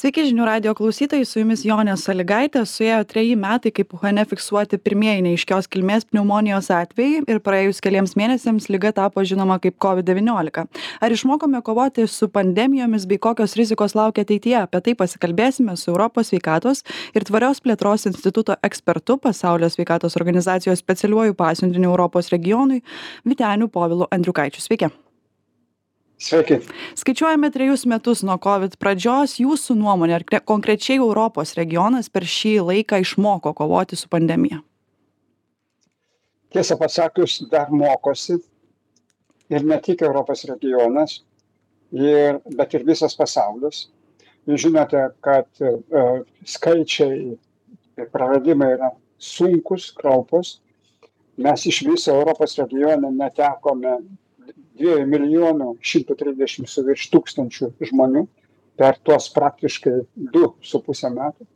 Sveiki 0.00 0.22
žinių 0.24 0.46
radio 0.48 0.72
klausytojai, 0.72 1.26
su 1.28 1.42
jumis 1.42 1.60
Jonė 1.66 1.92
Saligaitė. 2.00 2.62
Suėjo 2.64 3.02
treji 3.04 3.34
metai, 3.36 3.68
kaip 3.76 3.90
Uhane 3.98 4.22
fiksuoti 4.24 4.78
pirmieji 4.80 5.20
neiškios 5.26 5.68
kilmės 5.68 6.06
pneumonijos 6.08 6.70
atvejai 6.72 7.18
ir 7.28 7.40
praėjus 7.44 7.82
keliams 7.84 8.14
mėnesiams 8.16 8.70
lyga 8.72 8.94
tapo 8.96 9.20
žinoma 9.28 9.58
kaip 9.60 9.76
COVID-19. 9.84 10.64
Ar 11.04 11.16
išmokome 11.16 11.60
kovoti 11.66 12.06
su 12.08 12.30
pandemijomis 12.32 13.04
bei 13.10 13.20
kokios 13.20 13.58
rizikos 13.60 13.92
laukia 13.98 14.24
ateityje? 14.24 14.56
Apie 14.62 14.80
tai 14.88 14.96
pasikalbėsime 15.02 15.76
su 15.76 15.92
Europos 15.92 16.32
sveikatos 16.32 16.80
ir 17.12 17.28
tvarios 17.28 17.60
plėtros 17.60 18.08
instituto 18.08 18.56
ekspertu, 18.64 19.18
pasaulio 19.20 19.68
sveikatos 19.68 20.16
organizacijos 20.16 20.80
specialiuoju 20.80 21.36
pasiuntiniu 21.36 21.92
Europos 21.92 22.32
regionui, 22.32 22.80
Viteniu 23.28 23.68
Povilu 23.68 24.08
Andriukaičiu. 24.08 24.64
Sveiki. 24.64 24.94
Sveiki. 26.20 26.58
Skaičiuojame 27.00 27.48
trejus 27.48 27.86
metus 27.88 28.20
nuo 28.28 28.34
COVID 28.44 28.74
pradžios. 28.76 29.38
Jūsų 29.40 29.78
nuomonė, 29.80 30.18
ar 30.18 30.40
konkrečiai 30.44 30.98
Europos 31.00 31.54
regionas 31.56 32.12
per 32.12 32.26
šį 32.28 32.58
laiką 32.66 32.98
išmoko 33.00 33.54
kovoti 33.56 33.96
su 33.96 34.10
pandemija? 34.12 34.60
Tiesą 36.52 36.76
pasakius, 36.76 37.38
dar 37.48 37.72
mokosi. 37.72 38.36
Ir 39.48 39.64
ne 39.64 39.80
tik 39.80 40.04
Europos 40.04 40.44
regionas, 40.44 41.22
ir, 41.96 42.38
bet 42.52 42.76
ir 42.76 42.84
visas 42.84 43.16
pasaulis. 43.16 43.86
Jūs 44.46 44.66
žinote, 44.66 45.08
kad 45.24 45.48
uh, 45.64 46.20
skaičiai 46.44 47.32
praradimai 48.12 48.74
yra 48.76 48.92
sunkus, 49.16 49.88
kraupus. 49.96 50.58
Mes 51.40 51.64
iš 51.66 51.80
viso 51.88 52.12
Europos 52.12 52.58
regione 52.60 53.08
netekome 53.16 53.96
dviejų 54.80 55.06
milijonų 55.08 55.70
šimto 55.84 56.16
trisdešimt 56.18 56.70
su 56.70 56.84
virš 56.86 57.08
tūkstančių 57.12 57.70
žmonių 57.90 58.26
per 58.80 58.98
tuos 59.04 59.28
praktiškai 59.34 59.96
du 60.34 60.54
su 60.64 60.80
pusę 60.84 61.10
metų. 61.12 61.46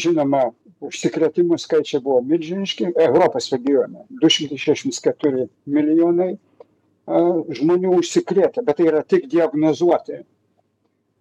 Žinoma, 0.00 0.46
užsikrėtimų 0.84 1.58
skaičiai 1.60 2.00
buvo 2.02 2.22
milžiniški 2.24 2.90
Europos 3.06 3.50
regione. 3.52 4.06
264 4.22 5.48
milijonai 5.66 6.32
žmonių 7.58 7.98
užsikrėtė, 7.98 8.64
bet 8.64 8.80
tai 8.80 8.88
yra 8.88 9.02
tik 9.04 9.28
diagnozuoti. 9.32 10.22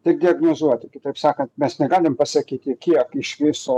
Tik 0.08 0.20
diagnozuoti. 0.20 0.90
Kitaip 0.92 1.20
sakant, 1.20 1.52
mes 1.60 1.76
negalim 1.80 2.16
pasakyti, 2.20 2.78
kiek 2.80 3.12
iš 3.20 3.36
viso 3.42 3.78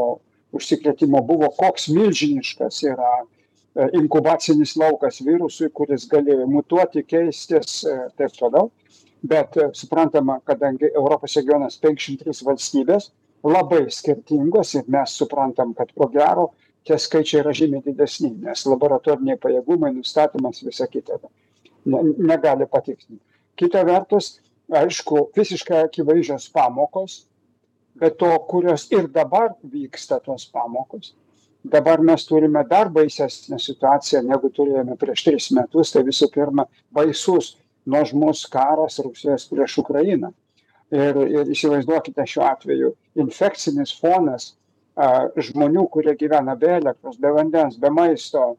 užsikrėtimo 0.55 1.21
buvo, 1.25 1.49
koks 1.57 1.89
milžiniškas 1.93 2.83
yra 2.85 3.11
inkubacinis 3.75 4.75
laukas 4.79 5.19
virusui, 5.25 5.69
kuris 5.75 6.07
galėjo 6.11 6.47
mutuoti, 6.47 7.03
keistis 7.03 7.81
ir 7.83 7.91
e, 7.91 8.09
taip 8.19 8.35
toliau. 8.39 8.71
Bet 9.25 9.57
e, 9.59 9.69
suprantama, 9.75 10.39
kadangi 10.47 10.91
Europos 10.93 11.35
regionas 11.35 11.79
503 11.83 12.45
valstybės 12.47 13.09
labai 13.45 13.85
skirtingos 13.91 14.73
ir 14.79 14.87
mes 14.91 15.17
suprantam, 15.19 15.73
kad 15.77 15.91
ko 15.97 16.07
gero 16.13 16.51
tie 16.85 16.97
skaičiai 17.01 17.41
yra 17.41 17.53
žymiai 17.57 17.83
didesni, 17.85 18.31
nes 18.45 18.65
laboratoriniai 18.69 19.39
pajėgumai, 19.41 19.91
nustatymas, 19.95 20.61
visa 20.65 20.87
kita 20.87 21.19
ne, 21.85 22.01
negali 22.31 22.67
patikslinti. 22.69 23.23
Kita 23.59 23.83
vertus, 23.87 24.37
aišku, 24.71 25.29
visiškai 25.35 25.83
akivaizdžios 25.87 26.47
pamokos, 26.53 27.25
bet 27.99 28.17
to, 28.21 28.31
kurios 28.49 28.87
ir 28.93 29.09
dabar 29.11 29.53
vyksta 29.71 30.19
tos 30.23 30.47
pamokos, 30.51 31.13
dabar 31.71 31.99
mes 31.99 32.25
turime 32.25 32.63
dar 32.69 32.89
baisesnę 32.93 33.59
situaciją 33.59 34.21
negu 34.25 34.49
turėjome 34.53 34.97
prieš 35.01 35.23
tris 35.27 35.51
metus. 35.57 35.93
Tai 35.93 36.03
visų 36.07 36.29
pirma 36.33 36.67
baisus 36.93 37.55
nuožmus 37.85 38.45
karas 38.51 38.99
rusijos 39.05 39.47
prieš 39.49 39.79
ukrainą. 39.83 40.31
Ir 40.93 41.17
ir 41.25 41.49
įsivaizduokite 41.53 42.25
šiuo 42.29 42.45
atveju 42.45 42.93
infekcinis 43.23 43.95
fonas 43.99 44.53
a 44.95 45.27
žmonių 45.47 45.87
kurie 45.91 46.13
gyvena 46.15 46.55
be 46.55 46.75
elektros 46.77 47.17
be 47.19 47.31
vandens 47.35 47.79
be 47.81 47.89
maisto 47.89 48.55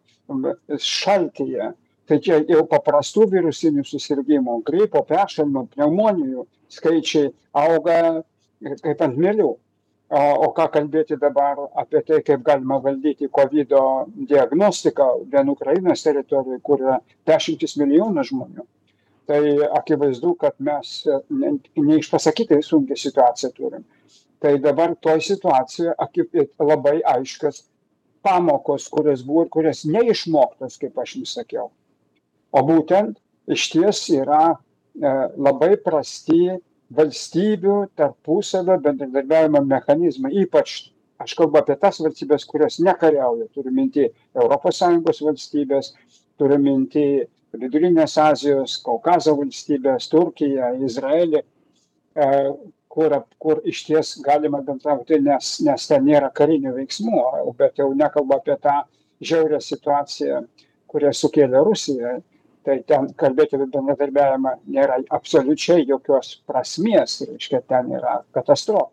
šaltyje. 0.90 1.72
Tai 2.06 2.18
čia 2.22 2.40
jau 2.46 2.62
paprastų 2.70 3.24
virusinių 3.32 3.82
susirgimų 3.86 4.60
gripo 4.66 5.02
peršalimo 5.06 5.64
pneumonijų 5.72 6.44
skaičiai 6.70 7.32
auga 7.56 8.22
kaip 8.82 9.02
ant 9.02 9.18
mielių 9.18 9.54
o 10.10 10.22
o 10.46 10.52
ką 10.54 10.68
kalbėti 10.74 11.18
dabar 11.18 11.58
apie 11.74 12.02
tai 12.06 12.20
kaip 12.22 12.42
galima 12.46 12.78
valdyti 12.82 13.28
kovido 13.28 14.06
diagnostiką 14.30 15.06
vien 15.32 15.48
ukrainos 15.50 16.04
teritorijoj 16.06 16.60
kur 16.62 16.82
yra 16.84 16.98
dešimtys 17.26 17.76
milijonų 17.80 18.24
žmonių? 18.30 18.66
Tai 19.26 19.40
akivaizdu 19.80 20.34
kad 20.38 20.54
mes 20.62 21.00
ne 21.30 21.56
neišpasakytai 21.74 22.60
sunkią 22.62 22.96
situaciją 22.96 23.50
turim. 23.56 23.84
Tai 24.38 24.58
dabar 24.62 24.94
toj 25.02 25.20
situacijoj 25.26 25.94
aki 25.98 26.28
labai 26.60 27.00
aiškios 27.02 27.64
pamokos 28.22 28.86
kurios 28.88 29.24
buvo 29.26 29.44
ir 29.44 29.50
kurios 29.50 29.84
neišmoktos 29.86 30.78
kaip 30.78 30.98
aš 30.98 31.16
jums 31.16 31.34
sakiau. 31.38 31.70
O 32.54 32.62
būtent 32.62 33.18
išties 33.50 34.04
yra 34.14 34.42
e, 34.52 34.56
labai 35.36 35.74
prasti 35.82 36.54
valstybių 36.94 37.76
tarpusavio 37.98 38.76
bendradarbiavimo 38.82 39.62
mechanizmai 39.66 40.32
ypač 40.42 40.76
aš 41.22 41.34
kalbu 41.38 41.58
apie 41.58 41.76
tas 41.80 41.98
valstybes 42.02 42.44
kurios 42.46 42.78
nekariauja. 42.84 43.48
Turiu 43.54 43.72
minty 43.74 44.06
europos 44.34 44.78
sąjungos 44.82 45.22
valstybes 45.24 45.94
turiu 46.38 46.58
minty 46.62 47.06
vidurinės 47.56 48.16
azijos 48.20 48.76
kaukazo 48.84 49.34
valstybes 49.38 50.10
turkiją 50.12 50.74
izraelį 50.86 51.40
e, 51.40 52.26
kur 52.96 53.16
kur 53.42 53.62
išties 53.72 54.16
galima 54.24 54.62
bendrauti 54.64 55.18
nes 55.24 55.56
nes 55.64 55.88
ten 55.88 56.04
nėra 56.04 56.30
karinių 56.38 56.74
veiksmų 56.76 57.24
bet 57.58 57.82
jau 57.82 57.90
nekalbu 57.94 58.38
apie 58.38 58.56
tą 58.62 58.76
žiaurią 59.30 59.60
situaciją 59.64 60.42
kurią 60.92 61.12
sukėlė 61.16 61.64
rusija 61.66 62.16
tai 62.66 62.80
ten 62.88 63.08
kalbėti 63.20 63.56
apie 63.56 63.68
bendradarbiavimą 63.70 64.56
nėra 64.74 64.98
absoliučiai 65.14 65.86
jokios 65.86 66.34
prasmės 66.50 67.20
reiškia 67.28 67.62
ten 67.70 67.92
yra 67.94 68.20
katastrofa. 68.34 68.90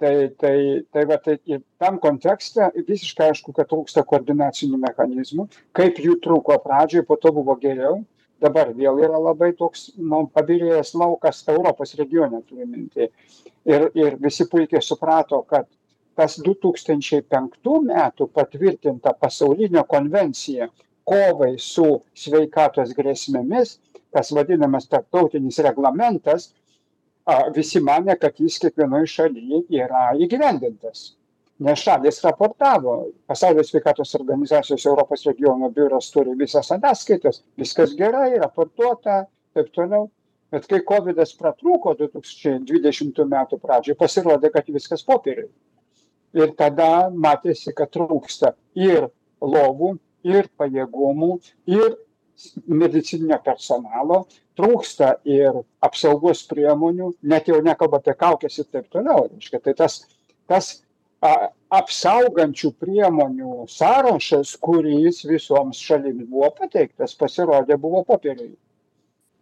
Tai 0.00 0.14
tai 0.40 0.82
tai 0.90 1.04
va 1.06 1.16
tai 1.22 1.36
ir 1.46 1.60
tam 1.78 2.00
kontekste 2.02 2.72
visiškai 2.88 3.28
aišku 3.30 3.54
kad 3.54 3.68
trūksta 3.70 4.02
koordinacinių 4.10 4.80
mechanizmų. 4.82 5.46
Kaip 5.78 6.00
jų 6.02 6.16
trūko 6.24 6.58
pradžioj 6.64 7.06
po 7.06 7.16
to 7.22 7.30
buvo 7.36 7.54
geriau. 7.62 8.00
Dabar 8.42 8.72
vėl 8.76 8.98
yra 9.00 9.16
labai 9.22 9.52
toks 9.56 9.92
nu 9.96 10.26
pabyrėjęs 10.34 10.90
laukas 10.98 11.44
europos 11.48 11.94
regione 11.96 12.42
turiu 12.48 12.66
minty 12.68 13.06
ir 13.64 13.86
ir 13.94 14.18
visi 14.20 14.44
puikiai 14.50 14.82
suprato 14.84 15.38
kad 15.48 15.70
tas 16.18 16.36
du 16.42 16.52
tūkstančiai 16.64 17.22
penktų 17.32 17.78
metų 17.86 18.26
patvirtinta 18.36 19.14
pasaulinė 19.22 19.86
konvencija 19.88 20.68
kovai 21.06 21.54
su 21.62 21.86
sveikatos 22.18 22.94
grėsmėmis 22.98 23.76
tas 24.14 24.32
vadinamas 24.32 24.88
tarptautinis 24.90 25.58
reglamentas 25.66 26.50
visi 27.54 27.82
manė 27.82 28.16
kad 28.20 28.38
jis 28.40 28.58
kiekvienoj 28.62 29.06
šaly 29.10 29.62
yra 29.82 30.08
įgyvendintas. 30.22 31.12
Nes 31.66 31.80
šalys 31.80 32.20
raportavo 32.24 32.96
pasaulio 33.26 33.64
sveikatos 33.64 34.14
organizacijos 34.18 34.84
europos 34.86 35.24
regiono 35.26 35.70
biuras 35.72 36.10
turi 36.12 36.36
visas 36.38 36.70
ataskaitas 36.76 37.40
viskas 37.56 37.94
gerai 37.96 38.36
raportuota 38.38 39.24
taip 39.56 39.72
toliau. 39.72 40.10
Bet 40.52 40.68
kai 40.70 40.82
kovidas 40.86 41.32
pratrūko 41.34 41.96
du 41.98 42.06
tūkstančiai 42.12 42.60
dvidešimtų 42.68 43.24
metų 43.32 43.58
pradžioj 43.62 43.96
pasirodė 43.98 44.52
kad 44.54 44.68
viskas 44.70 45.02
popieriuj 45.08 45.48
ir 46.36 46.52
tada 46.58 47.08
matėsi 47.10 47.72
kad 47.76 47.90
trūksta 47.96 48.52
ir 48.78 49.08
lovų 49.40 49.96
ir 50.26 50.50
pajėgumų 50.60 51.30
ir 51.72 51.94
medicininio 52.68 53.38
personalo. 53.44 54.24
Trūksta 54.56 55.14
ir 55.28 55.62
apsaugos 55.84 56.42
priemonių 56.48 57.12
net 57.32 57.48
jau 57.52 57.60
nekalbu 57.64 58.00
apie 58.00 58.16
kaukes 58.16 58.58
ir 58.60 58.68
taip 58.72 58.90
toliau 58.92 59.26
reiškia. 59.28 59.60
Tai 59.64 59.74
tas 59.82 60.02
tas 60.48 60.70
a 61.24 61.48
apsaugančių 61.76 62.70
priemonių 62.78 63.64
sąrašas 63.72 64.52
kuris 64.62 65.24
visoms 65.26 65.80
šalims 65.82 66.28
buvo 66.28 66.52
pateiktas 66.60 67.16
pasirodė 67.18 67.78
buvo 67.80 68.04
popieriuj 68.06 68.52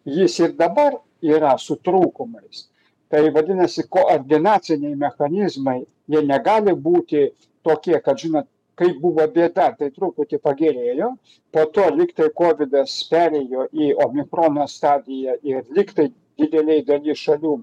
jis 0.05 0.39
ir 0.41 0.55
dabar 0.57 0.99
yra 1.23 1.57
su 1.59 1.77
trūkumais. 1.77 2.69
Tai 3.09 3.31
vadinasi 3.33 3.87
koordinaciniai 3.89 4.97
mechanizmai 4.97 5.85
jie 6.09 6.23
negali 6.25 6.75
būti 6.75 7.31
tokie 7.65 8.01
kad 8.05 8.19
žinot 8.21 8.49
kai 8.79 8.91
buvo 9.01 9.27
bėda 9.37 9.71
tai 9.79 9.91
truputį 9.95 10.41
pagerėjo 10.49 11.11
po 11.55 11.65
to 11.77 11.87
lyg 11.97 12.15
tai 12.19 12.29
kovidas 12.43 12.97
perėjo 13.11 13.69
į 13.73 13.93
omikrono 14.07 14.67
stadiją 14.71 15.39
ir 15.43 15.65
lyg 15.79 15.95
tai 15.97 16.11
didelėj 16.41 16.85
daly 16.91 17.17
šalių 17.25 17.57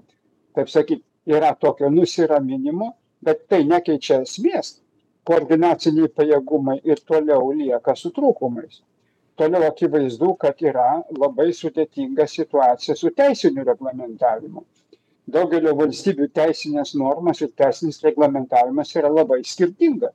taip 0.56 0.70
sakyt 0.72 1.02
yra 1.36 1.52
tokio 1.64 1.90
nusiraminimo 1.90 2.92
bet 3.22 3.44
tai 3.48 3.62
nekeičia 3.68 4.22
esmės 4.26 4.76
koordinaciniai 5.28 6.10
pajėgumai 6.18 6.80
ir 6.84 7.02
toliau 7.10 7.52
lieka 7.54 7.94
su 7.98 8.10
trūkumais. 8.16 8.80
Toliau 9.38 9.64
akivaizdu, 9.68 10.34
kad 10.42 10.60
yra 10.60 10.88
labai 11.18 11.52
sudėtinga 11.56 12.26
situacija 12.28 12.96
su 12.98 13.10
teisiniu 13.20 13.64
reglamentavimu. 13.68 14.64
Daugelio 15.32 15.72
valstybių 15.78 16.28
teisinės 16.36 16.96
normas 16.98 17.40
ir 17.40 17.52
teisinis 17.62 18.02
reglamentavimas 18.04 18.90
yra 18.98 19.08
labai 19.08 19.40
skirtinga. 19.46 20.10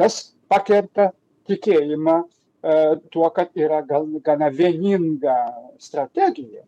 Tas 0.00 0.14
pakerta 0.48 1.10
tikėjimą 1.50 2.16
e, 2.20 2.76
tuo, 3.12 3.28
kad 3.36 3.50
yra 3.60 3.82
gal, 3.88 4.06
gana 4.24 4.48
vieninga 4.54 5.34
strategija. 5.82 6.64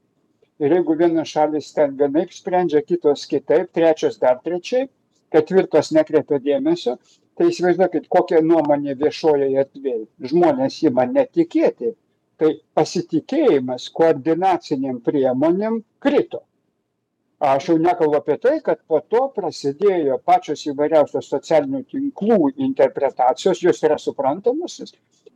Ir 0.63 0.75
jeigu 0.77 0.97
vienas 0.99 1.33
šalis 1.33 1.71
ten 1.75 1.97
vienaip 1.99 2.35
sprendžia, 2.37 2.83
kitos 2.85 3.25
kitaip, 3.31 3.71
trečios 3.75 4.19
dar 4.21 4.37
trečiaip, 4.45 4.91
ketvirtos 5.33 5.91
nekreipia 5.97 6.39
dėmesio, 6.45 6.99
tai 7.39 7.49
įsivaizduokit, 7.49 8.07
kokia 8.13 8.43
nuomonė 8.45 8.99
viešojoje 9.01 9.65
erdvėje. 9.65 10.05
Žmonės 10.33 10.79
ima 10.91 11.09
netikėti. 11.09 11.95
Tai 12.43 12.51
pasitikėjimas 12.77 13.89
koordinaciniam 13.97 15.01
priemonėm 15.09 15.81
krito. 16.03 16.43
Aš 17.43 17.65
jau 17.69 17.75
nekalbu 17.83 18.21
apie 18.21 18.37
tai, 18.39 18.59
kad 18.63 18.79
po 18.87 19.01
to 19.11 19.25
prasidėjo 19.35 20.21
pačios 20.23 20.61
įvairiausios 20.71 21.27
socialinių 21.33 21.81
tinklų 21.91 22.53
interpretacijos, 22.69 23.65
jos 23.65 23.83
yra 23.83 23.97
suprantamos, 23.99 24.77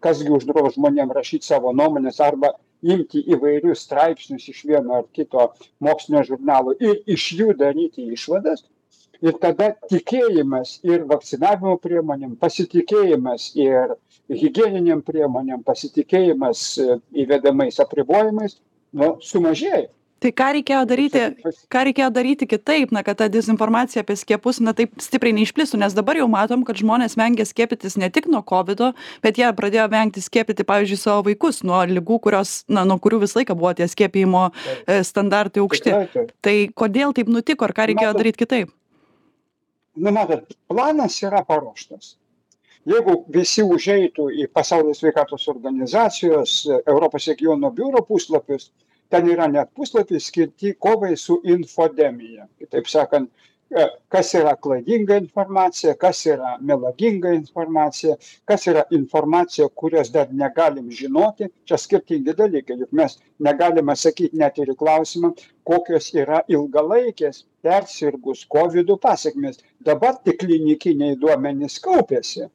kasgi 0.06 0.30
uždraus 0.36 0.76
žmonėm 0.76 1.10
rašyti 1.16 1.48
savo 1.50 1.72
nuomonės 1.74 2.20
arba 2.22 2.52
imti 2.94 3.24
įvairius 3.34 3.82
straipsnius 3.88 4.46
iš 4.52 4.62
vieno 4.68 5.00
ar 5.00 5.08
kito 5.18 5.48
mokslinio 5.82 6.22
žurnalo 6.28 6.76
ir 6.78 7.02
iš 7.10 7.26
jų 7.40 7.56
daryti 7.58 8.06
išvadas. 8.14 8.62
Ir 9.24 9.34
tada 9.42 9.72
tikėjimas 9.90 10.76
ir 10.86 11.08
vakcinavimo 11.10 11.74
priemonėm, 11.82 12.36
pasitikėjimas 12.38 13.48
ir 13.58 13.96
hygieniniam 14.30 15.02
priemonėm, 15.02 15.66
pasitikėjimas 15.66 16.64
e, 16.78 16.98
įvedamais 17.24 17.80
apribojimais, 17.82 18.60
nu, 18.92 19.14
sumažėjo. 19.24 19.88
Tai 20.24 20.30
ką 20.32 20.46
reikėjo 20.56 20.82
daryti, 20.88 21.22
ką 21.72 21.80
reikėjo 21.90 22.06
daryti 22.14 22.46
kitaip, 22.48 22.92
na, 22.94 23.02
kad 23.04 23.18
ta 23.20 23.26
dezinformacija 23.28 24.00
apie 24.00 24.14
skiepus, 24.16 24.62
na, 24.64 24.72
taip 24.76 24.94
stipriai 25.02 25.34
neišplistų, 25.36 25.76
nes 25.82 25.96
dabar 25.96 26.16
jau 26.16 26.28
matom, 26.32 26.62
kad 26.64 26.80
žmonės 26.80 27.18
vengia 27.20 27.44
skiepytis 27.44 27.98
ne 28.00 28.08
tik 28.12 28.30
nuo 28.32 28.40
COVID, 28.40 28.80
bet 29.24 29.36
jie 29.36 29.50
pradėjo 29.58 29.84
vengti 29.92 30.24
skiepyti, 30.24 30.64
pavyzdžiui, 30.64 31.00
savo 31.02 31.26
vaikus 31.28 31.60
nuo 31.68 31.82
lygų, 31.90 32.16
kurios, 32.24 32.62
na, 32.72 32.86
nuo 32.88 32.96
kurių 33.02 33.20
visą 33.26 33.42
laiką 33.42 33.58
buvo 33.60 33.74
tie 33.76 33.90
skiepijimo 33.92 34.48
e, 34.48 35.02
standartai 35.04 35.60
aukšti. 35.60 35.94
Tai 36.40 36.56
kodėl 36.72 37.12
taip 37.16 37.28
nutiko 37.28 37.68
ir 37.68 37.76
ką 37.76 37.90
reikėjo 37.92 38.14
Matot, 38.14 38.24
daryti 38.24 38.44
kitaip? 38.46 38.72
nu 39.96 40.12
matot, 40.12 40.44
planas 40.68 41.20
yra 41.24 41.42
paruoštas. 41.44 42.16
Jeigu 42.86 43.16
visi 43.34 43.64
užeitų 43.66 44.28
į 44.42 44.44
Pasaulio 44.54 44.92
sveikatos 44.94 45.48
organizacijos, 45.50 46.60
Europos 46.86 47.26
regiono 47.26 47.72
biuro 47.74 48.04
puslapius, 48.06 48.68
ten 49.08 49.28
yra 49.30 49.46
net 49.48 49.72
puslapiai 49.74 50.20
skirti 50.20 50.74
kovai 50.80 51.16
su 51.16 51.40
infodemija. 51.44 52.46
Kitaip 52.58 52.88
sakant, 52.90 53.30
e, 53.70 53.84
kas 54.12 54.32
yra 54.38 54.54
klaidinga 54.62 55.18
informacija, 55.22 55.94
kas 55.94 56.24
yra 56.26 56.56
melaginga 56.60 57.32
informacija, 57.34 58.16
kas 58.44 58.66
yra 58.72 58.84
informacija, 58.98 59.68
kurios 59.82 60.10
dar 60.14 60.32
negalim 60.32 60.90
žinoti, 61.00 61.50
čia 61.64 61.78
skirtingi 61.78 62.34
dalykai. 62.40 62.78
Juk 62.82 62.92
mes 62.92 63.18
negalime 63.48 63.96
sakyti 63.96 64.42
net 64.42 64.58
ir 64.58 64.74
klausimą, 64.82 65.32
kokios 65.66 66.12
yra 66.14 66.42
ilgalaikės 66.48 67.44
persirgus 67.62 68.46
COVID 68.54 68.94
pasiekmes. 69.02 69.62
Dabar 69.80 70.18
tik 70.24 70.40
klinikiniai 70.42 71.18
duomenys 71.18 71.78
kaupėsi. 71.82 72.50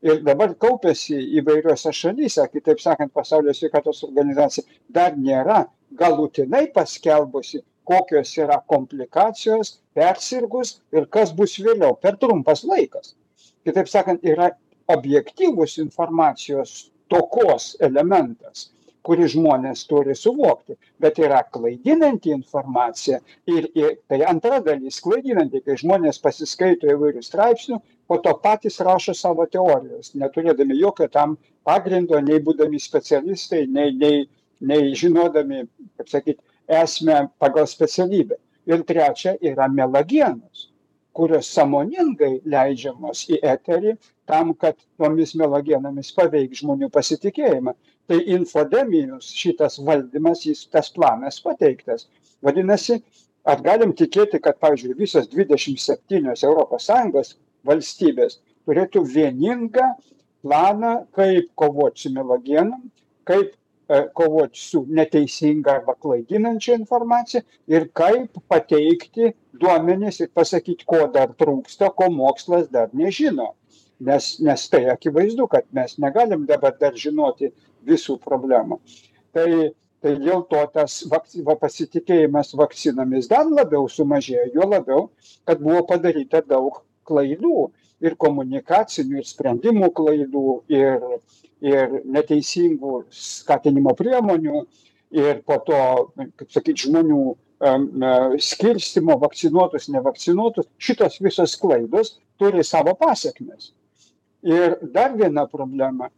Ir 0.00 0.22
dabar 0.24 0.54
kaupėsi 0.56 1.18
įvairiose 1.40 1.90
šalyse, 1.92 2.46
kitaip 2.54 2.80
sakant, 2.80 3.12
pasaulio 3.12 3.52
sveikatos 3.52 4.00
organizacija 4.06 4.64
dar 4.88 5.18
nėra 5.20 5.66
galutinai 5.98 6.66
paskelbusi, 6.74 7.62
kokios 7.84 8.36
yra 8.38 8.60
komplikacijos, 8.72 9.78
persirgus 9.94 10.76
ir 10.94 11.06
kas 11.10 11.32
bus 11.36 11.56
vėliau 11.58 11.96
per 12.00 12.16
trumpas 12.22 12.62
laikas. 12.64 13.14
Kitaip 13.66 13.88
sakant, 13.90 14.22
yra 14.24 14.50
objektyvus 14.90 15.78
informacijos 15.82 16.90
tokos 17.10 17.74
elementas, 17.82 18.68
kurį 19.06 19.26
žmonės 19.34 19.86
turi 19.88 20.14
suvokti, 20.16 20.76
bet 21.00 21.18
yra 21.18 21.40
klaidinanti 21.54 22.32
informacija 22.34 23.20
ir, 23.48 23.68
ir 23.74 23.94
tai 24.10 24.20
antra 24.28 24.60
dalis 24.64 25.00
klaidinanti, 25.04 25.62
kai 25.64 25.78
žmonės 25.80 26.20
pasiskaito 26.22 26.90
įvairių 26.94 27.22
straipsnių, 27.24 27.80
po 28.10 28.18
to 28.24 28.34
patys 28.44 28.80
rašo 28.84 29.14
savo 29.16 29.46
teorijas, 29.46 30.12
neturėdami 30.20 30.76
jokio 30.80 31.08
tam 31.08 31.38
pagrindo, 31.66 32.20
nei 32.20 32.42
būdami 32.44 32.80
specialistai, 32.82 33.64
nei, 33.66 33.94
nei, 33.96 34.26
nei 34.60 34.92
žinodami, 35.02 35.64
kaip 36.00 36.10
sakyti, 36.12 36.42
esmę 36.80 37.28
pagal 37.38 37.68
specialybę. 37.70 38.40
Ir 38.70 38.84
trečia 38.88 39.34
yra 39.40 39.68
melagienos, 39.72 40.68
kurios 41.16 41.48
samoningai 41.54 42.40
leidžiamos 42.46 43.24
į 43.32 43.40
eterį 43.52 43.96
tam, 44.30 44.52
kad 44.54 44.76
tomis 45.00 45.32
melagienomis 45.38 46.12
paveik 46.16 46.54
žmonių 46.60 46.90
pasitikėjimą. 46.94 47.74
Tai 48.10 48.18
infodemijos 48.34 49.30
šitas 49.36 49.78
valdymas, 49.86 50.44
jis, 50.46 50.64
tas 50.70 50.90
planas 50.94 51.40
pateiktas. 51.42 52.06
Vadinasi, 52.42 53.00
ar 53.46 53.62
galim 53.64 53.94
tikėti, 53.96 54.40
kad, 54.42 54.58
pavyzdžiui, 54.62 54.96
visos 54.98 55.28
27 55.30 56.34
ES 56.34 57.34
valstybės 57.66 58.40
turėtų 58.68 59.04
vieningą 59.14 59.90
planą, 60.44 60.94
kaip 61.16 61.50
kovoti 61.60 62.06
su 62.06 62.12
melagienom, 62.14 62.88
kaip 63.28 63.52
kovoti 64.14 64.58
su 64.58 64.84
neteisinga 64.88 65.72
arba 65.72 65.94
klaidinančia 65.94 66.76
informacija 66.78 67.42
ir 67.66 67.88
kaip 67.92 68.38
pateikti 68.48 69.32
duomenis 69.60 70.20
ir 70.20 70.30
pasakyti, 70.34 70.86
ko 70.86 71.06
dar 71.14 71.34
trūksta, 71.38 71.90
ko 71.96 72.10
mokslas 72.14 72.68
dar 72.70 72.92
nežino. 72.92 73.54
Nes, 74.00 74.38
nes 74.40 74.68
tai 74.72 74.86
akivaizdu, 74.88 75.46
kad 75.50 75.66
mes 75.76 75.98
negalim 76.00 76.46
dabar 76.48 76.76
dar 76.80 76.94
žinoti 76.96 77.50
visų 77.84 78.16
problemų. 78.22 78.78
Tai, 79.36 79.48
tai 80.00 80.14
dėl 80.22 80.46
to 80.48 80.62
tas 80.72 81.02
vakci, 81.10 81.42
va, 81.44 81.58
pasitikėjimas 81.60 82.54
vakcinomis 82.56 83.28
dar 83.28 83.50
labiau 83.50 83.90
sumažėjo, 83.92 84.46
jo 84.54 84.70
labiau, 84.70 85.10
kad 85.44 85.60
buvo 85.60 85.82
padaryta 85.90 86.40
daug 86.46 86.80
klaidų 87.04 87.68
ir 88.00 88.16
komunikacinių, 88.20 89.20
ir 89.20 89.28
sprendimų 89.28 89.90
klaidų, 89.96 90.44
ir, 90.72 91.04
ir 91.64 91.98
neteisingų 92.04 93.04
skatinimo 93.12 93.94
priemonių, 93.98 94.64
ir 95.16 95.42
po 95.46 95.58
to, 95.66 95.80
kaip 96.38 96.54
sakyti, 96.54 96.86
žmonių 96.86 97.20
um, 97.26 97.88
skirstimo 98.40 99.18
vakcinuotus, 99.20 99.90
nevakcinuotus, 99.92 100.70
šitos 100.78 101.20
visos 101.20 101.56
klaidos 101.60 102.16
turi 102.40 102.64
savo 102.64 102.94
pasiekmes. 102.98 103.72
Ir 104.46 104.78
dar 104.94 105.12
viena 105.18 105.44
problema. 105.50 106.08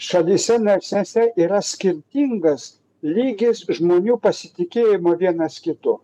Šalyse 0.00 0.58
narėse 0.60 1.26
yra 1.40 1.60
skirtingas 1.64 2.80
lygis 3.04 3.64
žmonių 3.68 4.18
pasitikėjimo 4.20 5.14
vienas 5.20 5.58
kitu. 5.64 5.98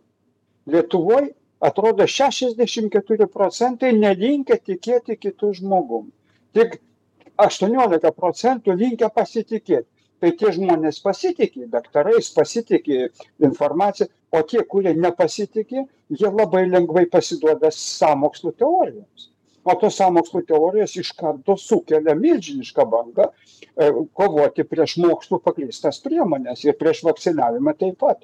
Lietuvoje 0.69 1.33
atrodo 1.61 2.07
64 2.07 3.29
procentai 3.33 3.93
nelinkia 3.97 4.59
tikėti 4.59 5.17
kitų 5.21 5.53
žmogum. 5.61 6.11
Tik 6.57 6.79
18 7.37 8.13
procentų 8.17 8.77
linkia 8.81 9.09
pasitikėti. 9.13 9.89
Tai 10.21 10.31
tie 10.41 10.51
žmonės 10.57 11.03
pasitikė 11.05 11.67
daktarais, 11.69 12.31
pasitikė 12.33 13.11
informaciją, 13.45 14.09
o 14.33 14.41
tie, 14.49 14.63
kurie 14.65 14.95
nepasitikė, 14.97 15.83
jie 16.09 16.31
labai 16.33 16.63
lengvai 16.71 17.05
pasiduoda 17.13 17.69
sąmokslo 17.73 18.55
teorijoms. 18.57 19.29
O 19.67 19.75
tos 19.75 19.99
sąmokslo 19.99 20.41
teorijos 20.49 20.95
iš 21.03 21.11
karto 21.19 21.57
sukelia 21.59 22.15
milžinišką 22.17 22.85
bangą 22.91 23.27
e, 23.29 23.89
kovoti 24.15 24.65
prieš 24.65 24.97
mokslo 25.03 25.41
pagrįstas 25.43 25.99
priemonės 26.05 26.63
ir 26.69 26.77
prieš 26.81 27.03
vakcinavimą 27.09 27.75
taip 27.81 27.99
pat. 28.05 28.23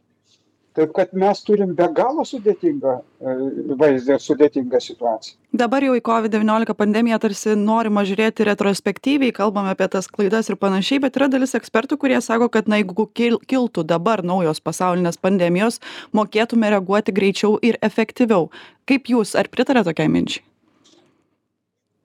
Taip 0.72 0.92
kad 0.96 1.10
mes 1.12 1.40
turim 1.44 1.74
be 1.76 1.84
galo 1.92 2.22
sudėtingą 2.24 2.92
e, 2.96 3.32
vaizdą 3.76 4.14
ir 4.16 4.22
sudėtingą 4.24 4.78
situaciją. 4.80 5.34
Dabar 5.62 5.84
jau 5.84 5.92
į 5.98 6.00
COVID-19 6.06 6.72
pandemiją 6.78 7.18
tarsi 7.20 7.56
norima 7.60 8.06
žiūrėti 8.08 8.46
retrospektyviai, 8.48 9.34
kalbame 9.36 9.74
apie 9.74 9.90
tas 9.92 10.08
klaidas 10.08 10.48
ir 10.48 10.56
panašiai, 10.62 11.02
bet 11.04 11.18
yra 11.20 11.28
dalis 11.34 11.52
ekspertų, 11.58 11.98
kurie 12.00 12.20
sako, 12.24 12.48
kad 12.54 12.70
na, 12.72 12.78
jeigu 12.80 13.04
kil, 13.12 13.36
kiltų 13.52 13.84
dabar 13.90 14.24
naujos 14.24 14.62
pasaulinės 14.64 15.20
pandemijos, 15.20 15.76
mokėtume 16.16 16.72
reaguoti 16.72 17.12
greičiau 17.20 17.58
ir 17.60 17.76
efektyviau. 17.84 18.48
Kaip 18.88 19.12
jūs, 19.12 19.34
ar 19.36 19.52
pritarė 19.52 19.84
tokiai 19.90 20.08
minčiai? 20.08 20.46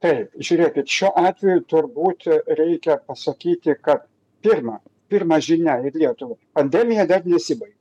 Taip, 0.04 0.36
žiūrėkit, 0.44 0.92
šiuo 0.92 1.16
atveju 1.24 1.64
turbūt 1.72 2.28
reikia 2.60 3.00
pasakyti, 3.08 3.80
kad 3.80 4.04
pirma, 4.44 4.82
pirma 5.08 5.40
žinia 5.40 5.80
į 5.88 5.96
Lietuvą, 5.96 6.36
pandemija 6.54 7.08
dar 7.08 7.24
nesibaigė. 7.26 7.78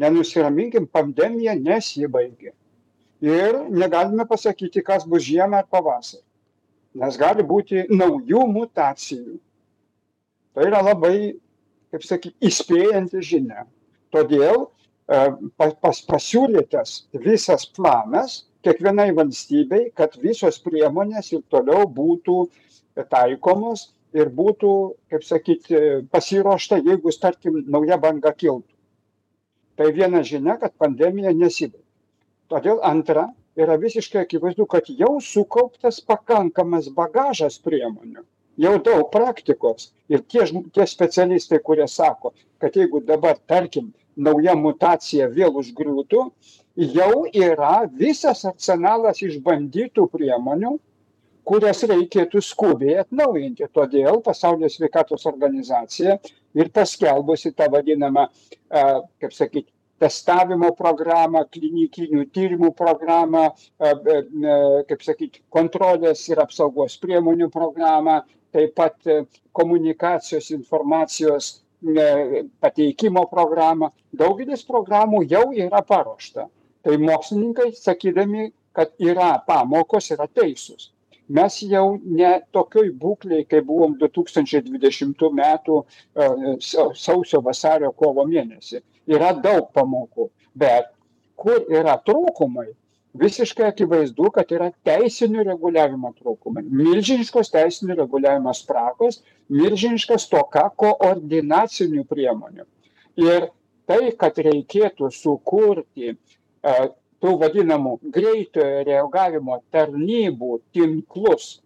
Nenusiraminkim, 0.00 0.86
pandemija 0.90 1.54
nesibaigė. 1.58 2.52
Ir 3.24 3.58
negalime 3.70 4.26
pasakyti, 4.28 4.82
kas 4.84 5.06
bus 5.08 5.22
žiemą 5.24 5.62
ar 5.62 5.68
pavasarį. 5.70 6.24
nes 6.94 7.16
gali 7.18 7.42
būti 7.42 7.86
naujų 7.90 8.44
mutacijų. 8.54 9.38
Tai 10.54 10.66
yra 10.68 10.82
labai, 10.86 11.34
kaip 11.90 12.04
sakyti, 12.06 12.36
įspėjanti 12.46 13.22
žinia. 13.22 13.64
Todėl 14.14 14.68
pas, 15.06 15.74
pas, 15.82 16.00
pasiūlytas 16.06 17.08
visas 17.24 17.66
planas 17.76 18.44
kiekvienai 18.64 19.10
valstybei, 19.16 19.90
kad 19.98 20.14
visos 20.22 20.60
priemonės 20.62 21.32
ir 21.34 21.42
toliau 21.52 21.88
būtų 21.90 22.38
taikomos 23.10 23.90
ir 24.14 24.30
būtų, 24.30 24.70
kaip 25.10 25.26
sakyti, 25.26 25.80
pasiruošta, 26.14 26.78
jeigu, 26.86 27.10
tarkim, 27.20 27.58
nauja 27.66 27.98
banga 27.98 28.30
kiltų. 28.30 28.70
Tai 29.78 29.90
viena 29.94 30.22
žinia, 30.22 30.58
kad 30.60 30.74
pandemija 30.78 31.32
nesibaigė. 31.34 31.82
Todėl 32.52 32.78
antra, 32.86 33.24
yra 33.58 33.76
visiškai 33.80 34.20
akivaizdu, 34.22 34.66
kad 34.70 34.90
jau 35.00 35.16
sukauptas 35.22 36.00
pakankamas 36.10 36.90
bagažas 36.98 37.56
priemonių, 37.64 38.22
jau 38.64 38.74
daug 38.88 39.08
praktikos. 39.14 39.90
Ir 40.12 40.22
tie, 40.30 40.44
tie 40.74 40.86
specialistai, 40.86 41.62
kurie 41.64 41.86
sako, 41.90 42.34
kad 42.62 42.76
jeigu 42.78 43.00
dabar, 43.08 43.38
tarkim, 43.50 43.92
nauja 44.16 44.54
mutacija 44.58 45.26
vėl 45.32 45.56
užgriūtų, 45.62 46.24
jau 46.98 47.24
yra 47.32 47.74
visas 47.90 48.44
arsenalas 48.50 49.22
išbandytų 49.26 50.06
priemonių, 50.12 50.76
kurias 51.48 51.82
reikėtų 51.88 52.42
skubiai 52.42 53.00
atnaujinti. 53.02 53.68
Todėl 53.74 54.20
Pasaulio 54.24 54.70
sveikatos 54.72 55.26
organizacija 55.30 56.18
ir 56.54 56.70
paskelbusi 56.74 57.52
tą 57.56 57.68
vadinamą, 57.72 58.26
kaip 59.20 59.34
sakyti, 59.34 59.70
testavimo 60.02 60.72
programą, 60.76 61.44
klinikinių 61.54 62.26
tyrimų 62.34 62.72
programą, 62.78 63.48
kaip 63.80 65.04
sakyti, 65.06 65.42
kontrolės 65.54 66.24
ir 66.30 66.42
apsaugos 66.42 66.96
priemonių 67.02 67.50
programą, 67.54 68.20
taip 68.54 68.74
pat 68.78 68.96
komunikacijos 69.56 70.50
informacijos 70.54 71.52
pateikimo 72.64 73.26
programą. 73.30 73.90
Daugelis 74.14 74.64
programų 74.66 75.24
jau 75.30 75.46
yra 75.52 75.82
paruošta. 75.84 76.48
Tai 76.84 76.96
mokslininkai, 77.00 77.70
sakydami, 77.76 78.50
kad 78.76 78.92
yra 79.00 79.38
pamokos, 79.46 80.10
yra 80.12 80.26
teisūs 80.28 80.93
mes 81.28 81.58
jau 81.70 81.84
ne 82.04 82.32
tokioj 82.52 82.90
būklėj 83.00 83.44
kai 83.50 83.60
buvom 83.64 83.96
du 84.00 84.08
tūkstančiai 84.12 84.64
dvidešimtų 84.66 85.30
metų 85.40 85.78
sausio 86.60 87.40
vasario 87.46 87.92
kovo 87.92 88.26
mėnesį. 88.28 88.82
Yra 89.08 89.32
daug 89.36 89.70
pamokų 89.76 90.28
bet 90.54 90.90
kur 91.36 91.64
yra 91.80 91.96
trūkumai 92.06 92.68
visiškai 93.14 93.66
akivaizdu 93.70 94.30
kad 94.34 94.50
yra 94.56 94.70
teisinio 94.86 95.44
reguliavimo 95.46 96.10
trūkumai. 96.18 96.64
Milžiniškos 96.66 97.52
teisinio 97.54 97.96
reguliavimo 98.00 98.52
spragos 98.58 99.20
milžiniška 99.54 100.18
stoka 100.18 100.66
koordinacinių 100.82 102.04
priemonių. 102.10 102.66
Ir 103.22 103.48
tai 103.86 104.00
kad 104.18 104.38
reikėtų 104.48 105.10
sukurti 105.14 106.16
tų 107.24 107.38
vadinamų 107.40 107.94
greitojo 108.12 108.82
reagavimo 108.84 109.62
tarnybų 109.72 110.58
tinklus, 110.76 111.62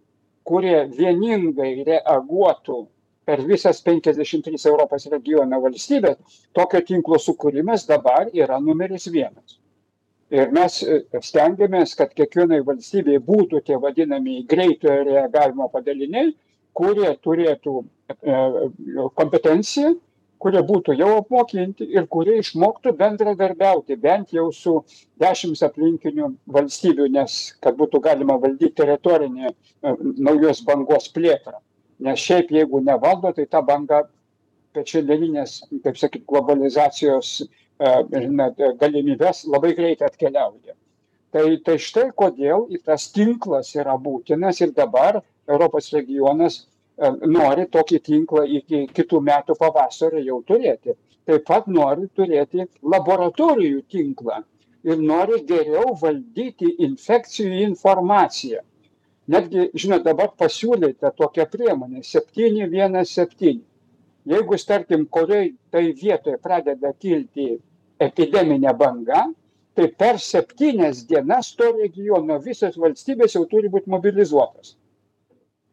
kurie 0.47 0.85
vieningai 0.95 1.83
reaguotų 1.89 2.85
per 3.29 3.43
visas 3.45 3.83
53 3.85 4.63
Europos 4.71 5.09
regiono 5.13 5.59
valstybės, 5.65 6.17
tokio 6.57 6.81
tinklo 6.87 7.19
sukūrimas 7.21 7.89
dabar 7.91 8.31
yra 8.33 8.61
numeris 8.63 9.11
vienas. 9.13 9.59
Ir 10.31 10.53
mes 10.55 10.79
stengiamės, 11.25 11.95
kad 11.99 12.15
kiekvienai 12.17 12.61
valstybei 12.65 13.19
būtų 13.25 13.63
tie 13.67 13.77
vadinami 13.81 14.43
greitojo 14.49 15.03
reagavimo 15.11 15.69
padaliniai, 15.73 16.35
kurie 16.77 17.11
turėtų 17.25 17.81
kompetenciją 19.19 19.97
kurie 20.43 20.61
būtų 20.65 20.95
jau 20.99 21.09
apmokinti 21.19 21.87
ir 21.95 22.07
kurie 22.07 22.39
išmoktų 22.41 22.93
bendradarbiauti 22.99 23.97
bent 24.01 24.33
jau 24.33 24.49
su 24.55 24.75
dešimt 25.21 25.63
aplinkinių 25.67 26.31
valstybių, 26.57 27.09
nes 27.15 27.39
kad 27.63 27.79
būtų 27.79 28.01
galima 28.05 28.39
valdyti 28.43 28.75
teritorinį 28.83 29.53
naujos 30.29 30.63
bangos 30.67 31.11
plėtrą. 31.15 31.59
Nes 32.07 32.23
šiaip 32.23 32.53
jeigu 32.55 32.81
nevaldo, 32.87 33.33
tai 33.35 33.47
ta 33.51 33.63
banga 33.63 34.05
per 34.75 34.87
šiandieninės, 34.87 35.63
kaip 35.83 35.99
sakyti, 35.99 36.27
globalizacijos 36.29 37.41
galimybės 37.79 39.45
labai 39.47 39.75
greitai 39.75 40.07
atkeliauja. 40.07 40.75
Tai, 41.35 41.45
tai 41.65 41.77
štai 41.83 42.09
kodėl 42.17 42.67
tas 42.87 43.11
tinklas 43.13 43.75
yra 43.77 43.99
būtinas 44.01 44.63
ir 44.65 44.73
dabar 44.77 45.21
Europos 45.49 45.91
regionas 45.93 46.63
nori 47.37 47.67
tokį 47.75 47.99
tinklą 48.09 48.43
iki 48.61 48.79
kitų 48.99 49.21
metų 49.31 49.55
pavasario 49.61 50.23
jau 50.29 50.39
turėti. 50.51 50.95
Taip 51.29 51.45
pat 51.51 51.67
nori 51.69 52.09
turėti 52.19 52.65
laboratorijų 52.95 53.83
tinklą 53.95 54.39
ir 54.89 54.99
nori 55.11 55.39
geriau 55.51 55.93
valdyti 56.03 56.71
infekcijų 56.89 57.61
informaciją. 57.69 58.63
Netgi, 59.35 59.67
žinot, 59.77 60.05
dabar 60.07 60.31
pasiūlyta 60.41 61.11
tokia 61.21 61.45
priemonė 61.53 62.01
717. 62.11 63.59
Jeigu, 64.29 64.57
tarkim, 64.71 65.05
kuriai 65.17 65.51
tai 65.73 65.83
vietoje 66.03 66.39
pradeda 66.47 66.93
kilti 67.05 67.49
epideminė 68.07 68.73
banga, 68.81 69.27
tai 69.77 69.87
per 70.03 70.19
septynias 70.19 71.05
dienas 71.13 71.53
to 71.61 71.69
regiono 71.77 72.39
visos 72.47 72.77
valstybės 72.85 73.37
jau 73.37 73.45
turi 73.53 73.69
būti 73.77 73.93
mobilizuotas. 73.93 74.75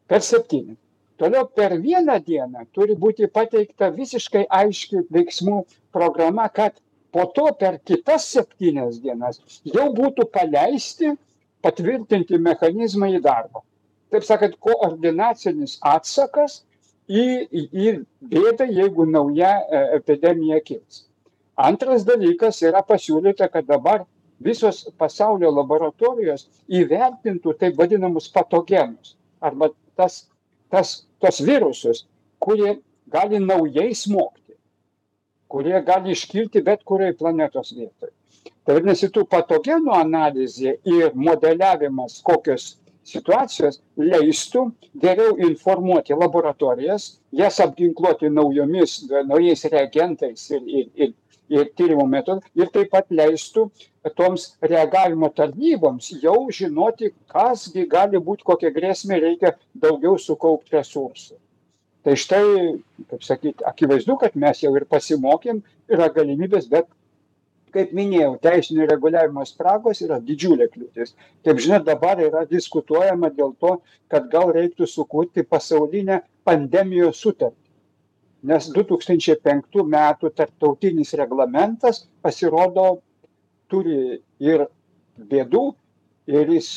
Per 0.06 0.20
septynias. 0.22 0.76
Toliau 1.16 1.46
per 1.48 1.78
vieną 1.80 2.18
dieną 2.24 2.66
turi 2.76 2.96
būti 3.00 3.28
pateikta 3.32 3.88
visiškai 3.94 4.44
aiški 4.58 5.06
veiksmų 5.16 5.62
programa, 5.92 6.48
kad 6.48 6.76
po 7.12 7.24
to 7.36 7.46
per 7.60 7.78
kitas 7.88 8.26
septynias 8.34 8.98
dienas 9.00 9.40
jau 9.64 9.86
būtų 9.96 10.26
paleisti, 10.34 11.14
patvirtinti 11.64 12.38
mechanizmai 12.38 13.14
į 13.16 13.22
darbą. 13.24 13.64
Taip 14.12 14.26
sakant, 14.28 14.58
koordinacinis 14.60 15.78
atsakas 15.80 16.60
į, 17.08 17.24
į, 17.48 17.62
į 17.72 17.88
bėdą, 18.34 18.68
jeigu 18.68 19.08
nauja 19.08 19.56
epidemija 19.96 20.60
kils. 20.68 21.06
Antras 21.56 22.04
dalykas 22.04 22.60
yra 22.62 22.84
pasiūlyta, 22.84 23.48
kad 23.48 23.66
dabar 23.66 24.04
visos 24.44 24.84
pasaulio 25.00 25.48
laboratorijos 25.56 26.44
įvertintų 26.68 27.56
taip 27.56 27.78
vadinamus 27.80 28.28
patogenus 28.28 29.16
arba 29.40 29.70
tas, 29.96 30.26
tas 30.70 31.06
tos 31.22 31.40
virusus, 31.46 32.04
kurie 32.42 32.78
gali 33.12 33.40
naujai 33.40 33.94
smogti, 33.94 34.56
kurie 35.48 35.80
gali 35.86 36.14
iškilti 36.16 36.62
bet 36.66 36.84
kuriai 36.84 37.16
planetos 37.16 37.72
vietoje. 37.76 38.12
Tai 38.66 38.74
vadinasi, 38.74 39.10
tų 39.14 39.22
patogenų 39.30 39.92
analizė 39.94 40.76
ir 40.90 41.14
modeliavimas, 41.14 42.18
kokios 42.26 42.74
situacijos 43.06 43.78
leistų 43.98 44.64
geriau 45.02 45.36
informuoti 45.46 46.16
laboratorijas, 46.18 47.20
jas 47.30 47.60
apginkluoti 47.62 48.30
naujomis, 48.30 48.98
naujais 49.28 49.62
reagentais 49.70 50.48
ir, 50.50 50.64
ir, 50.66 50.88
ir, 51.06 51.12
ir 51.54 51.70
tyrimo 51.78 52.08
metodų 52.10 52.42
ir 52.58 52.72
taip 52.74 52.90
pat 52.94 53.06
leistų 53.14 53.68
toms 54.14 54.52
reagavimo 54.62 55.30
tarnyboms 55.34 56.12
jau 56.22 56.46
žinoti, 56.52 57.12
kasgi 57.32 57.86
gali 57.90 58.20
būti, 58.22 58.46
kokią 58.46 58.70
grėsmę 58.74 59.18
reikia 59.22 59.54
daugiau 59.74 60.18
sukaupti 60.20 60.76
resursų. 60.76 61.36
Tai 62.06 62.14
štai, 62.14 62.76
kaip 63.10 63.24
sakyti, 63.26 63.64
akivaizdu, 63.66 64.14
kad 64.20 64.36
mes 64.38 64.60
jau 64.62 64.70
ir 64.78 64.84
pasimokėm, 64.86 65.58
yra 65.90 66.06
galimybės, 66.14 66.68
bet, 66.70 66.86
kaip 67.74 67.90
minėjau, 67.98 68.36
teisinio 68.46 68.86
reguliavimo 68.86 69.42
spragos 69.48 70.04
yra 70.06 70.20
didžiulė 70.22 70.68
kliūtis. 70.70 71.16
Kaip 71.44 71.58
žinia, 71.64 71.80
dabar 71.82 72.22
yra 72.22 72.44
diskutuojama 72.46 73.32
dėl 73.34 73.56
to, 73.58 73.74
kad 74.12 74.30
gal 74.30 74.54
reiktų 74.54 74.86
sukurti 74.86 75.42
pasaulinę 75.42 76.20
pandemijos 76.46 77.18
sutartį. 77.24 77.58
Nes 78.46 78.68
2005 78.70 79.82
metų 79.90 80.30
tarptautinis 80.38 81.10
reglamentas 81.18 82.04
pasirodo 82.22 83.00
turi 83.72 84.18
ir 84.42 84.66
bėdų, 85.30 85.66
ir 86.30 86.52
jis, 86.56 86.70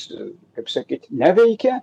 kaip 0.56 0.70
sakyti, 0.72 1.12
neveikia. 1.12 1.80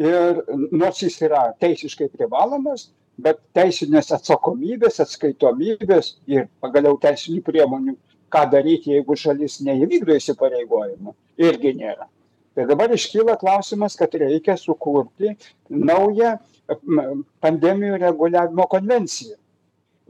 Ir 0.00 0.38
nors 0.72 1.02
jis 1.02 1.18
yra 1.26 1.50
teisiškai 1.60 2.08
privalomas, 2.14 2.86
bet 3.20 3.40
teisinės 3.56 4.08
atsakomybės, 4.16 5.00
atskaitomybės 5.04 6.14
ir 6.30 6.46
pagaliau 6.64 6.96
teisinių 7.02 7.42
priemonių, 7.44 7.96
ką 8.32 8.46
daryti, 8.52 8.94
jeigu 8.94 9.16
šalis 9.18 9.58
neįvykdo 9.66 10.16
įsipareigojimų, 10.16 11.14
irgi 11.44 11.74
nėra. 11.82 12.08
Tai 12.56 12.64
dabar 12.70 12.94
iškyla 12.94 13.36
klausimas, 13.40 13.96
kad 13.98 14.14
reikia 14.18 14.56
sukurti 14.58 15.34
naują 15.68 16.36
pandemijų 17.44 18.00
reguliavimo 18.00 18.66
konvenciją. 18.70 19.36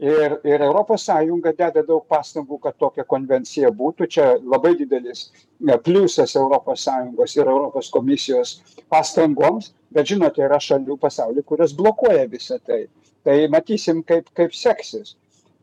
Ir, 0.01 0.33
ir 0.49 0.63
ES 0.65 1.03
deda 1.45 1.83
daug 1.85 2.07
pastangų, 2.09 2.57
kad 2.63 2.77
tokia 2.81 3.03
konvencija 3.05 3.69
būtų. 3.69 4.07
Čia 4.09 4.23
labai 4.41 4.73
didelis 4.79 5.27
ne, 5.59 5.75
pliusas 5.77 6.33
ES 6.33 7.35
ir 7.37 7.51
ES 7.51 7.89
komisijos 7.93 8.55
pastangoms, 8.89 9.75
bet 9.93 10.09
žinote, 10.09 10.41
yra 10.41 10.57
šalių 10.57 10.97
pasaulyje, 10.97 11.45
kurios 11.45 11.77
blokuoja 11.77 12.25
visą 12.25 12.57
tai. 12.65 12.87
Tai 13.23 13.37
matysim, 13.53 14.01
kaip, 14.01 14.33
kaip 14.33 14.57
seksis. 14.57 15.15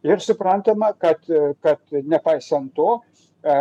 Ir 0.07 0.23
suprantama, 0.23 0.93
kad, 0.95 1.19
kad 1.67 1.83
nepaisant 1.91 2.71
to, 2.79 3.01
e, 3.43 3.57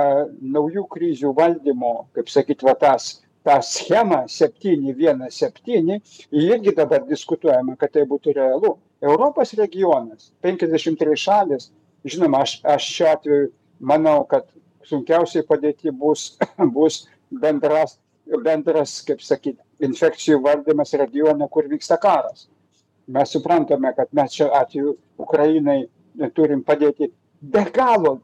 naujų 0.45 0.85
krizių 0.93 1.33
valdymo, 1.33 1.95
kaip 2.13 2.29
sakyt, 2.29 2.61
va 2.61 2.75
tas 2.77 3.15
tą 3.47 3.57
schemą 3.65 4.27
717, 4.29 5.97
irgi 6.29 6.75
dabar 6.77 7.01
diskutuojama, 7.09 7.79
kad 7.81 7.97
tai 7.97 8.05
būtų 8.05 8.37
realu. 8.37 8.77
Europos 9.01 9.53
regionas, 9.57 10.31
53 10.41 11.15
šalis, 11.21 11.69
žinoma, 12.07 12.41
aš, 12.45 12.57
aš 12.65 12.89
šiuo 12.95 13.09
atveju 13.11 13.49
manau, 13.79 14.23
kad 14.29 14.47
sunkiausiai 14.87 15.45
padėti 15.47 15.93
bus, 15.93 16.31
bus 16.77 17.03
bendras, 17.29 17.97
bendras, 18.43 18.97
kaip 19.07 19.21
sakyti, 19.23 19.61
infekcijų 19.85 20.41
valdymas 20.43 20.95
regione, 20.97 21.47
kur 21.51 21.69
vyksta 21.69 21.99
karas. 22.01 22.47
Mes 23.07 23.31
suprantame, 23.31 23.93
kad 23.95 24.09
mes 24.17 24.33
šiuo 24.35 24.49
atveju 24.57 24.97
Ukrainai 25.23 25.83
turim 26.35 26.63
padėti 26.65 27.11
be 27.41 27.63
galo 27.73 28.17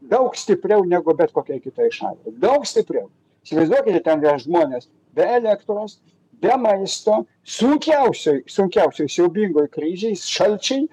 daug 0.00 0.36
stipriau 0.36 0.84
negu 0.88 1.14
bet 1.14 1.32
kokiai 1.32 1.60
kitai 1.60 1.90
šaliai. 1.92 2.32
Daug 2.40 2.64
stipriau. 2.66 3.10
Įsivaizduokite, 3.44 4.00
ten 4.06 4.22
yra 4.22 4.38
žmonės 4.40 4.88
be 5.14 5.26
elektros, 5.36 5.98
be 6.42 6.56
maisto, 6.58 7.22
sunkiausiai, 7.58 8.42
sunkiausiai 8.50 9.10
siaubingoj 9.14 9.68
kryžiai, 9.70 10.18
šalčiai, 10.18 10.88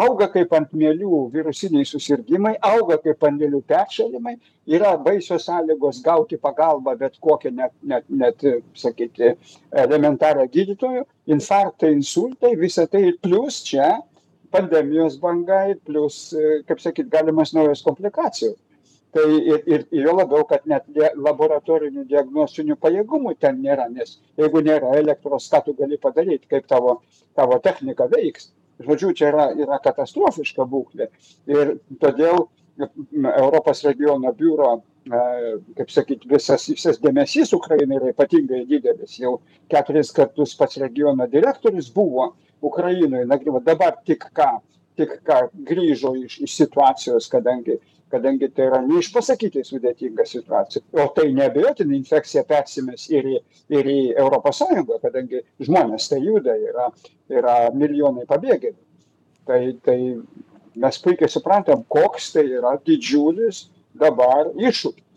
auga 0.00 0.28
kaip 0.30 0.52
ant 0.54 0.70
mėlių 0.76 1.22
virusiniai 1.32 1.86
susirgymai, 1.88 2.54
auga 2.66 2.98
kaip 3.02 3.24
ant 3.26 3.40
mėlių 3.40 3.62
peršalimai, 3.70 4.36
yra 4.70 4.92
baisios 5.06 5.48
sąlygos 5.48 6.02
gauti 6.04 6.38
pagalbą 6.38 6.94
bet 7.00 7.18
kokią, 7.24 7.54
net, 7.56 7.74
net, 7.82 8.06
net 8.22 8.46
sakyti, 8.78 9.34
elementarią 9.84 10.46
gydytojų, 10.52 11.04
infarktai, 11.36 11.94
insultai, 11.96 12.54
visa 12.60 12.86
tai 12.90 13.08
plus 13.22 13.62
čia 13.66 13.96
pandemijos 14.54 15.16
banga, 15.22 15.62
plus, 15.86 16.22
kaip 16.68 16.82
sakyt, 16.82 17.10
galimas 17.10 17.54
naujas 17.54 17.82
komplikacijos 17.86 18.58
tai 19.14 19.26
ir 19.52 19.64
ir 19.66 19.86
juo 20.04 20.14
labiau 20.16 20.44
kad 20.48 20.66
net 20.70 20.86
laboratorinių 21.16 22.04
diagnostinių 22.10 22.76
pajėgumų 22.84 23.34
ten 23.40 23.60
nėra 23.62 23.88
nes 23.90 24.18
jeigu 24.38 24.62
nėra 24.66 24.94
elektros 25.00 25.48
ką 25.50 25.62
tu 25.66 25.74
gali 25.78 25.98
padaryt 25.98 26.46
kaip 26.50 26.66
tavo 26.66 27.00
tavo 27.34 27.58
technika 27.58 28.06
veiks? 28.12 28.52
Žodžiu 28.80 29.12
čia 29.16 29.28
yra 29.32 29.48
yra 29.52 29.78
katastrofiška 29.84 30.64
būklė. 30.64 31.10
Ir 31.50 31.74
todėl 32.00 32.46
europos 32.80 33.84
regiono 33.84 34.32
biuro 34.32 34.70
kaip 35.76 35.90
sakyt 35.90 36.24
visas 36.30 36.68
visas 36.68 37.00
dėmesys 37.02 37.54
ukrainai 37.56 37.98
yra 37.98 38.12
ypatingai 38.14 38.64
didelis. 38.68 39.18
Jau 39.18 39.40
keturis 39.72 40.12
kartus 40.16 40.54
pats 40.54 40.78
regiono 40.78 41.26
direktorius 41.26 41.90
buvo 41.92 42.34
ukrainoj 42.62 43.24
nagrinėjo 43.26 43.64
dabar 43.64 43.96
tik 44.06 44.28
ką 44.36 44.50
tik 44.96 45.16
ką 45.26 45.40
grįžo 45.70 46.14
iš 46.24 46.40
iš 46.46 46.56
situacijos 46.62 47.28
kadangi 47.32 47.78
kadangi 48.10 48.48
tai 48.54 48.66
yra 48.68 48.80
neišpasakytai 48.86 49.62
sudėtinga 49.66 50.26
situacija. 50.26 50.82
O 50.98 51.06
tai 51.16 51.28
neabejotinai 51.36 51.98
infekcija 52.00 52.44
persimes 52.48 53.08
ir 53.12 53.28
į 53.34 53.40
ir 53.78 53.90
į 53.94 53.98
europos 54.18 54.62
sąjungą 54.62 55.00
kadangi 55.04 55.42
žmonės 55.66 56.08
tai 56.12 56.20
juda 56.24 56.56
yra 56.70 56.88
yra 57.30 57.56
milijonai 57.74 58.26
pabėgėlių. 58.30 58.80
Tai 59.46 59.60
tai 59.86 59.98
mes 60.80 60.98
puikiai 61.04 61.30
suprantam 61.30 61.84
koks 61.96 62.32
tai 62.34 62.46
yra 62.58 62.76
didžiulis 62.86 63.64
dabar 64.00 64.52
iššūkis 64.58 65.09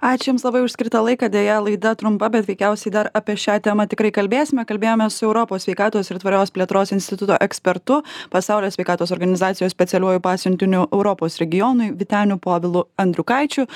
ačiū 0.00 0.32
jums 0.32 0.44
labai 0.46 0.62
už 0.66 0.76
skirtą 0.76 1.02
laiką 1.06 1.30
deja 1.32 1.58
laida 1.60 1.94
trumpa 1.94 2.28
bet 2.28 2.46
veikiausiai 2.48 2.92
dar 2.92 3.10
apie 3.14 3.36
šią 3.36 3.58
temą 3.64 3.88
tikrai 3.90 4.12
kalbėsime 4.12 4.66
kalbėjome 4.68 5.08
su 5.10 5.26
europos 5.26 5.66
sveikatos 5.66 6.10
ir 6.10 6.20
tvarios 6.22 6.54
plėtros 6.54 6.94
instituto 6.96 7.36
ekspertu 7.40 8.02
pasaulio 8.30 8.70
sveikatos 8.70 9.12
organizacijos 9.16 9.74
specialiuoju 9.76 10.20
pasiuntiniu 10.20 10.86
europos 10.92 11.40
regionui 11.42 11.92
vyteniu 11.92 12.38
povilu 12.38 12.86
andriukaičiu 12.96 13.66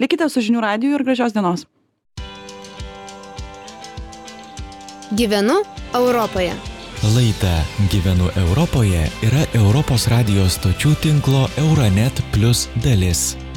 likite 0.00 0.28
su 0.28 0.40
žinių 0.40 0.66
radiju 0.68 0.98
ir 0.98 1.06
gražios 1.10 1.36
dienos 1.36 1.66
Gyvenu 5.10 5.54
Europoje. 5.94 6.52
Laida 7.02 7.64
Gyvenu 7.90 8.30
Europoje 8.36 9.10
yra 9.26 9.42
Europos 9.58 10.06
radijos 10.06 10.60
stočių 10.60 10.94
tinklo 11.02 11.48
Euronet 11.58 12.22
Plus 12.30 12.68
dalis. 12.84 13.49